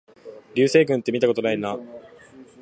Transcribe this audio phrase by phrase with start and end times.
[0.55, 1.77] 流星群ってみたことないな